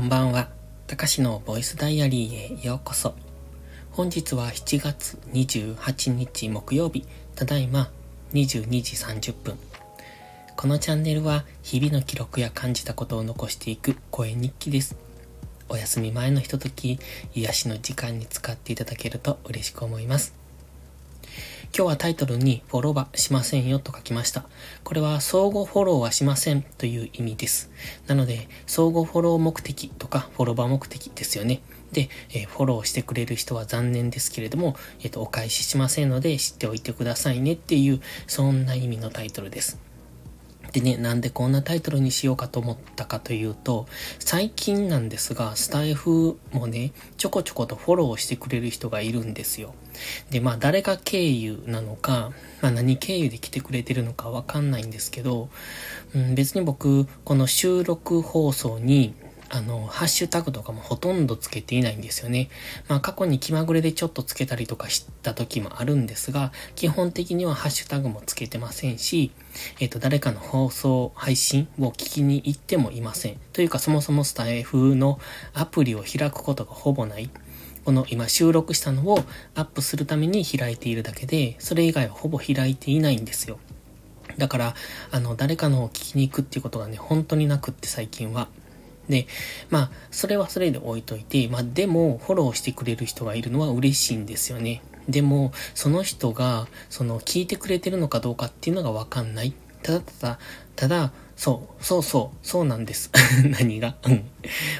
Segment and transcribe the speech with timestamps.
[0.00, 0.48] こんばんは。
[0.86, 3.14] たかしのボイスダイアリーへようこそ。
[3.90, 7.90] 本日は7月28日木曜日、ただいま
[8.32, 9.58] 22時30分。
[10.56, 14.96] このチャンネルは日々の記録や感じたことを残していく声日記です。
[15.68, 16.98] お休み前のひととき、
[17.34, 20.39] 癒しの時間に使っていただけると嬉しく思います。
[21.72, 24.44] 今日はタイトルにフォローはしませんよと書きました。
[24.82, 27.70] これは相互フォローはしませんという意味です。
[28.08, 31.62] なので、相互フォロー目的とかフォロバー目的ですよね。
[31.92, 39.89] で、え、フォローしてくれる人は残念ですけれども、えっ、と、お返ししませんので知っておいてくださいねっていう、そんな意味のタイトルです。
[40.72, 43.86] でね、なんでこんなタイトルにしようかと思ったかというと、
[44.18, 49.74] 最近なんですが、スタイフもね、ちょこちょことフォローしてくれる人がいるんですよ。
[50.30, 55.48] で、まあ誰が経由なのか、まあ何経由で来てくれてるのかわかんないんですけど、
[56.14, 59.14] うん、別に僕、この収録放送に
[59.52, 62.48] あの、ハッシュタグとかもほとんどつけていないんですよね。
[62.88, 69.32] まあ過去に気まぐれでちょっとつけたりとかした時もあるんですが、基本的にはハッシュタグもつけてませんし、
[69.80, 73.40] えっ、ー、と、誰かの放送、配信を聞きに行ってもいません。
[73.52, 75.18] というかそもそもスタイフの
[75.52, 77.28] アプリを開くことがほぼない。
[77.84, 79.24] この今収録したのを
[79.56, 83.58] アップするために開いているだけで、それ以外はほぼ開いていないんですよ。
[84.38, 84.74] だから、
[85.10, 88.48] あの、誰かのを聞きに行くっていうことがね、本当になくって最近は。
[89.08, 89.26] で、
[89.70, 94.82] まあ、それはそれで置いといて、まあ、でも、フォローしてくれる人がいるのは嬉しいんですよね。
[95.08, 99.52] でも、その人が、その、聞いてくれてるのかどうかっていうのがわかんない。
[99.82, 100.38] ただただ、
[100.76, 103.10] ただ、そう、そうそう、そうなんです。
[103.48, 103.96] 何が？
[104.04, 104.30] うん。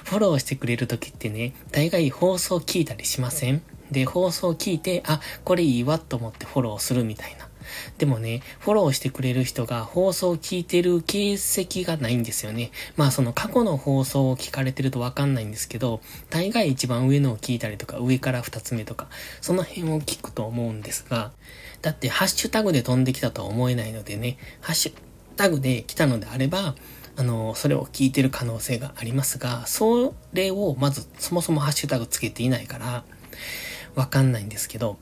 [0.04, 3.62] フォローしてくれる時ってね、大概放送聞いたりしません？
[3.90, 7.48] で、放送聞いて、あ、これいいわと思ってフォローするみたいな。
[7.98, 12.70] でもね、フォローしてくれる人が放送を聞いてる形跡がないんですよね。
[12.96, 19.08] まあその過去の放送を聞かれてるとわかんないんですけど、大概一番上のを聞いたりとか、上から二つ目とか、
[19.40, 21.32] その辺を聞くと思うんですが、
[21.82, 24.92] だってハッシュタグで飛んできたとは思えないのでね、ハッシュ
[25.36, 26.74] タグで来たのであれば、
[27.16, 33.04] あの、それを聞いてる可能性がありますが、それをまずそもそもハッシュタグつけていないから、
[33.94, 34.98] わかんないんですけど、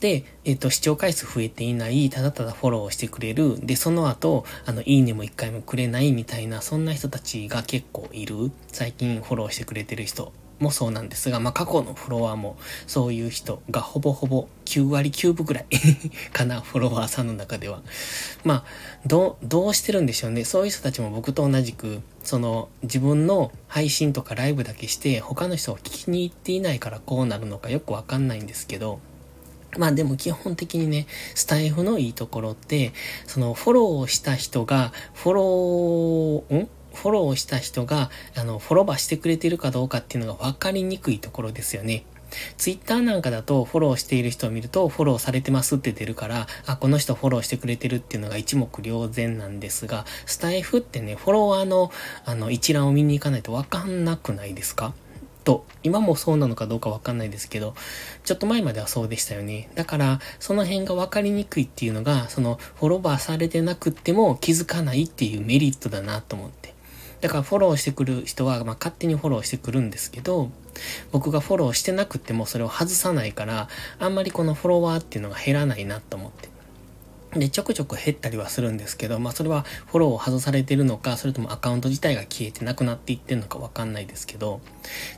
[0.00, 8.50] で、えっ、と、視聴回数増えていない、ただただフォローしてくれる、で、その後、あの、いいねも一回もくれないみたいな、そんな人たちが結構いる。
[8.68, 12.56] 最近フォローしてくれてる人もそうなんですが、まあ、過去のフォロワーも
[12.86, 15.66] そういう人がほぼほぼ9割9分ぐらい
[16.32, 17.82] かな、フォロワーさんの中では。
[18.44, 18.64] まあ、
[19.06, 20.44] どう、どうしてるんでしょうね。
[20.44, 29.00] そういう人たちも僕と同じく、その自分の配信とかライブだけして他の人を聞きに行っていないからこうなるのかよくわかんないんですけど、
[29.78, 32.92] まあでも基本的にね、スタイフのいいところって、
[33.26, 36.68] そのフォローした人が、フォロー、ん？
[36.94, 42.06] フォローした人が、あの、フォロバーしてくれてるかどうかっていうのが分かりにくいところですよね。
[42.56, 51.92] ツイッターなんかだとフォローしている人を見るとフォローされてますって出るから、あ、この人フォローしてくれてるっていうのが一目瞭然なんですが、スタイフってね、フォロワーの
[52.24, 54.94] あの一覧を見に行かないとわかんなくないですか？
[55.46, 57.74] と、今もそうなのかどうかわかんないですけど、
[58.24, 59.70] ちょっと前まではそうでしたよね。
[59.76, 66.74] だから、その辺がわかりにくいっていうのが、その、フォロバーされてなくっても気づかないっていうメリットだなと思って。
[67.20, 70.50] だからフォローしてくる人は、まあ、勝手にフォローしてくるんですけど、
[71.12, 73.68] 僕がフォローしてなくってもそれを外さないから、
[74.00, 76.35] あんまりこのフォロワーっていうのが減らないなと思って。
[77.38, 84.60] で、ちょくちょく減ったりはするんですけど、まあそれはフォローを外されてるのか、それともアカウント自体が消えてなくなっていってるのかわかんないですけど、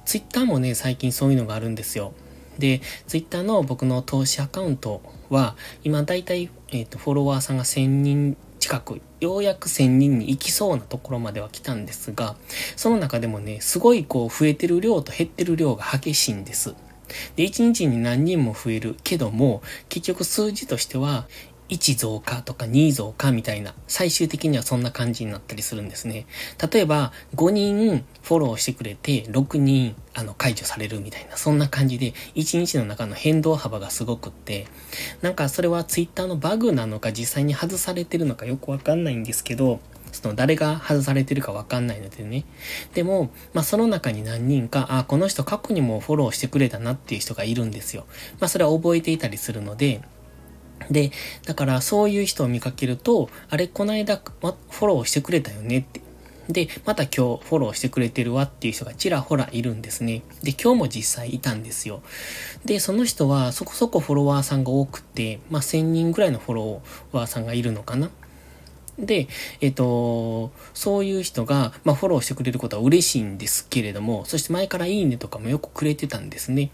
[0.04, 2.12] ツイッターもね、最近そういうのがあるんですよ。
[2.58, 12.36] で、ツイッターの僕の投資アカウントは、今だいたい、えっ、ー、と、フォロワーさんが1000人近く、ようやく1000人に行きそうなところまでは来たんですが、
[12.76, 16.74] その中でもね、すごいこう増えてる量と減ってる量が激しいんです。
[17.36, 21.26] で、1日に何人も増えるけども、結局数字としては、
[21.68, 26.26] 1増加とか2増加みたいな、最終的にはそんな感じになったりするんですね。
[26.72, 34.66] 例えば、5人フォローしてくれて、6人、あの、解除されるみたいな、そんな感じで、1日の中の変動幅がすごくって、
[35.22, 39.80] なんかそれは Twitter のバグなのか実際に外されてるのかよくわかんないんですけど、
[40.12, 42.44] その誰が外されてるかわかんないのでね。
[42.94, 48.06] でも、まあその中に何人か、あ、この人過去にもフォローしてくれたなっていう人がいるんですよ。
[48.40, 50.00] まあそれは覚えていたりするので、
[50.90, 51.10] で、
[51.46, 56.00] だからそういう人を見かけると、あれ、こないだ、フォローしてくれたよねって。
[56.48, 60.22] で、また今日フォローしてくれてるわっていう人がちらほらいるんですね。
[60.42, 62.02] で、今日も実際いたんですよ。
[62.64, 66.82] で、その人はそこそこフォロワーさんが多くて、まあ1000人ぐらいのフォロ
[67.12, 68.10] ワーさんがいるのかな。
[68.98, 69.28] で、
[69.60, 76.70] えっ、と、そういう人が、まあ、フォローしてくれることは嬉しいんですけれども、そして前からいいねとかもよくくれてたんですね。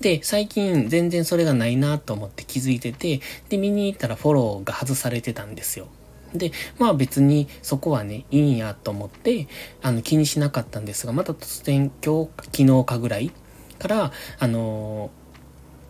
[0.00, 5.88] で、最近全然それがないなと思って気づいてて、で、見に行ったらフォローが外されてたんですよ。
[6.32, 9.48] で、まあ別にそこはね、いいんやと思って、
[9.82, 13.32] あの気にしなかったんですが、また突然今日、昨日かぐらい
[13.78, 15.23] から、あのー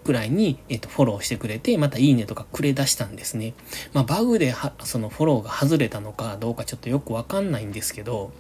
[0.04, 3.54] くらいに、えっ、と、フォローしてくれて、またいいねとかくれ出したんですね。
[3.92, 4.54] まあ、バグで、
[4.84, 8.30] そのフォローが外れたのかどうかちょっとよくわかんないんですけど、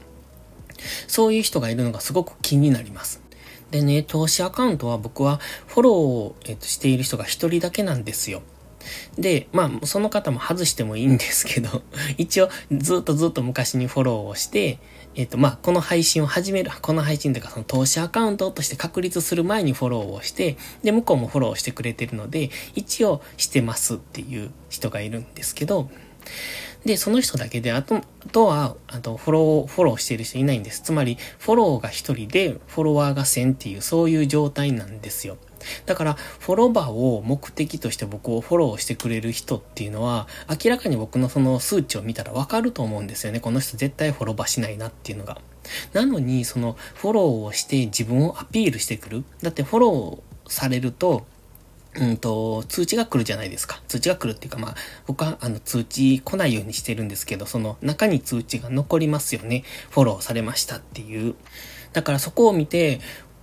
[1.08, 3.22] そういう人がいるのがすごく気になります。
[3.70, 8.42] でね、投資アカウントは僕はフォローを、えっと、している人が一人だけなんですよ。
[9.18, 11.82] で、まあ、その方も外してもいいんですけど、
[12.18, 14.78] 一応、ずっとずっと昔にフォローをして、
[15.14, 25.88] えっ、と、まあ、この配信を始める、この配信というか、その投資アカウントとして確立する前にフォローをして、で、向こうもフォローしてくれてるので、一応してますっていう人がいるんですけど、
[26.84, 30.82] で、その人だけで、あと、あとは、あと、フォロー、フォローしてる人いないんです。
[30.82, 35.38] つまり、フォローが一人で、フォロワーが1000っていう、そういう状態なんですよ。
[35.86, 40.28] だから、フォロバーを目的として僕をフォローしてくれる人っていうのは、
[40.62, 43.40] 明らかに僕のその数値を見たらわかると思うんですよね。
[43.40, 45.40] この人絶対フォロバーしないなっていうのが。
[45.94, 49.24] なのに、その、フォローをして自分をアピールしてくる。
[49.42, 51.26] だってフォローされると、
[51.96, 53.80] うんと、通知が来るじゃないですか。
[53.86, 54.74] 通知が来るっていうか、まあ、
[55.06, 59.62] 僕は、あの、通知来ないようにしてるんですけど、その中に通知が残りますよね。
[59.90, 61.34] フォローされましたっていう。
[61.92, 63.00] だからそこを見て、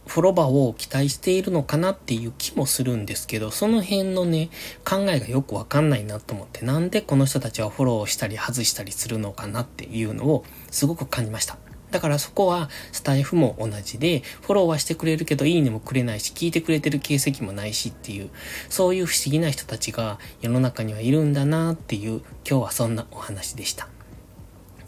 [0.08, 4.50] フォロバーを期待しているのかなっていう気もするんですけど、その辺のね、
[4.84, 11.58] 考えがよくわかんないなと思って、なんでこの人たちはフォローしたり外したりするのかなっていうのをすごく感じました。
[11.92, 18.30] だからそこはスタイフも同じで、フォローはしてくれるけどいいねもくれないし、聞いてくれてる形跡もないしっていう、
[18.70, 23.88] そういう不思議な人たちが世の中にはいるんだなっていう、今日はそんなお話でした。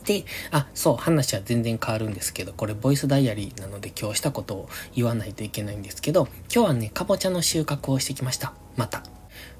[0.05, 8.53] で、あ、そう、話は全然変わるんですけど、これボイスダイアリーなので今日したことを言わないといけないんですけど、今日はね、かぼちゃの収穫をしてきました。
[8.75, 9.03] また。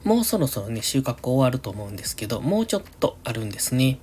[0.04, 4.00] もうそろそろね、収穫終わると思うんですけど、もうちょっとあるんですね。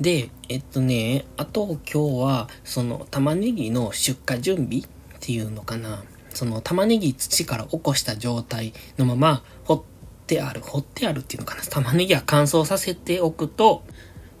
[0.00, 4.82] で、えっとね、あと今日は、その玉ねぎの出荷準備っ
[5.20, 6.04] ていうのかな。
[6.30, 9.82] その玉ねぎ土から起こした状態のまま、掘っ
[10.26, 11.62] てある、掘ってあるっていうのかな。
[11.62, 13.84] 玉ねぎは乾燥させておくと、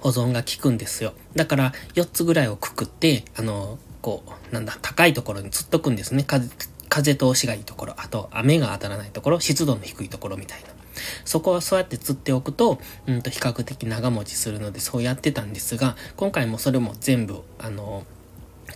[0.00, 1.14] 保存が効くんですよ。
[1.36, 6.24] だから、4つぐらいをくくって、あの、こう、なんだ、高いところに釣っとくんですね。
[6.24, 10.81] 風通しがいいところ、あと雨が当たらないところ、湿度の低いところみたいな。
[11.24, 18.04] そこはそうやって釣っておくと、うんと比較的長持ちするのでそうやってたんですが、今回もそれも全部、あの、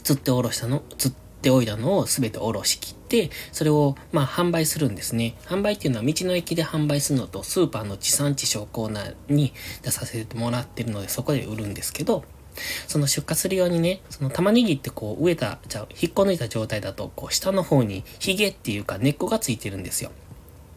[0.03, 5.37] 釣っておろしたの、釣っておいたのを全ておろしきって、それを、まあ、販売するんですね。
[5.45, 9.53] 販売っていうのは道の駅で販売するのと、スーパーの地産地消コーナーに
[9.83, 12.25] 出させてもらってるので、そこで売るんですけど、
[12.89, 20.11] その出荷するようにね、その玉ねぎってこう植えた、じゃあ引っこ抜いた状態だと、こう下の方にヒゲっていうか根っこがついてるんですよ。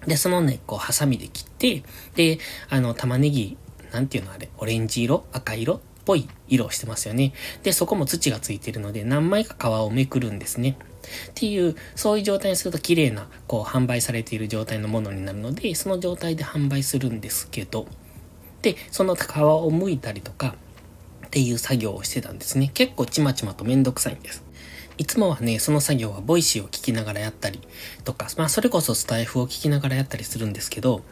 [0.08, 1.84] で、その根っこをハサミで切って、
[2.16, 3.58] で、あの、玉ねぎ、
[3.92, 7.34] なんていうのあれ、オレンジ色赤色っぽい色をしてますよね。
[7.64, 10.78] で、そこも土がついてるので、何枚か皮をめくるんですね。
[11.30, 17.88] っていう、そういう状態にすると綺麗な、こう、販売されている状態のものになるので、その状態で販売するんですけど、
[18.62, 20.56] で、その皮を剥いたりとか、
[21.30, 22.72] っていう作業をしてたんですね。
[22.74, 24.44] 結構ちまちまとめんどくさいんです。
[25.00, 27.62] いつもはね、その作業はボイシーを聞きながらやったり
[28.04, 31.04] とか、まあそれこそスタイフを聞きながらやったりするんですけど、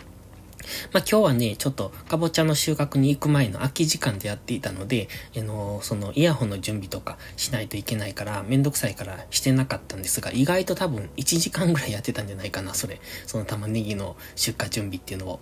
[0.92, 13.00] まあ今日はね、ちょっとかぼちゃの収穫に行く前の空き時間でやっていたので、あのー、そのイヤホンの準備とかしないといけないから、めんどくさいからしてなかったんですが、意外と多分1時間ぐらいやってたんじゃないかな、それ。
[13.26, 15.40] その玉ねぎの出荷準備っていうのを。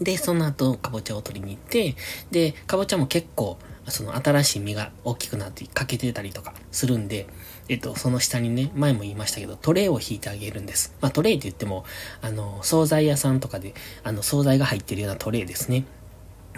[0.00, 1.96] で、その後、かぼちゃを取りに行って、
[2.30, 3.58] で、かぼちゃも結構、
[3.90, 7.26] その新しい実が大きくなって欠けてたりとかするんで、
[7.68, 10.94] えっと、その下にね、前も言いましたけど、トレイを引いてあげるんです。
[11.00, 11.84] まあ、トレイって言っても、
[12.22, 15.84] あの、惣菜屋さんとかで、あの、惣菜が入ってるようなトレイですね。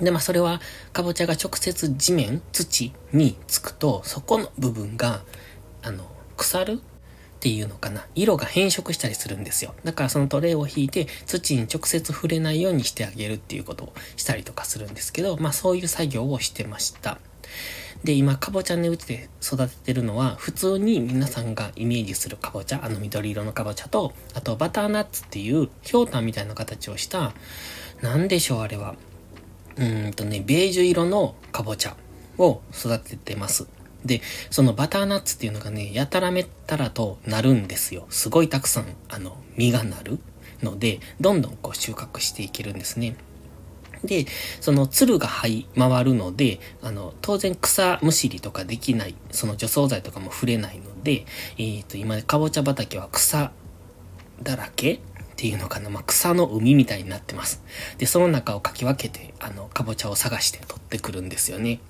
[0.00, 0.60] で、まあ、それは、
[0.92, 5.22] かぼちゃが直接地面、土につくと、そこの部分が、
[5.82, 6.04] あの、
[6.36, 6.80] 腐る
[7.40, 8.06] っていうのかな。
[8.14, 9.74] 色が変色したりするんですよ。
[9.82, 17.18] だからそのトレイを引いて土に直接触れないようにしてあげるっていうことをしたりとかするんですけど、まあそういう作業をしてました。
[18.04, 27.34] で、今、かぼちゃね、うちで育ててるのは、普通に皆さんがイメージするかぼちゃ、あの緑色のかぼちゃと、あとバターナッツっていう、ひょうたんみたいな形をした、
[28.00, 28.94] なんでしょう、あれは。
[29.76, 31.96] うんとね、ベージュ色のかぼちゃ
[32.38, 33.66] を育ててます。
[34.04, 38.06] で、そのバターナッツっていうのがね、やたらめったらとなるんですよ。
[38.08, 40.18] すごいたくさん、あの、実がなる
[40.62, 43.14] ので、どんどんこう収穫していけるんですね。
[44.04, 44.26] で、
[44.60, 51.24] その鶴が這い回るので、あの、当然草むしりとかできない、その除草剤とかも触れないので、
[51.58, 53.52] えっ、ー、と、今、かぼちゃ畑は草
[54.42, 54.98] だらけっ
[55.36, 57.62] ていうのかな、まあ、草の海みたいになってます。
[57.98, 61.80] で、その中をかき分けて、あの、かぼちゃを探して取ってくるんですよね。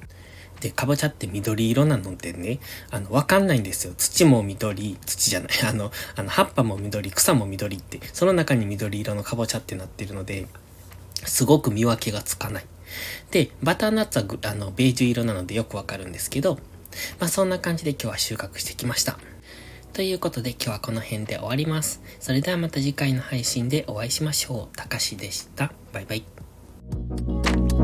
[0.61, 3.95] で、かぼちゃって緑色なのでね、あの、わかんないんですよ。
[3.97, 10.47] 土も緑、土じゃない、あの、あの、葉っぱも緑、草も緑って、その中に緑色のかぼちゃってなってるので、
[11.27, 12.67] すごく見分けがつかない。
[13.31, 16.59] で、バターナッツはあのベージュ色なのでよくわかるんですけど、
[17.19, 19.19] まあそんな感じで今日は収穫してきました。
[19.93, 22.01] ということで今日はこの辺で終わります。
[22.21, 24.77] それではまた次回の配信でお会いしましょう。
[24.77, 25.73] たかしでした。
[25.93, 27.80] バイバイ。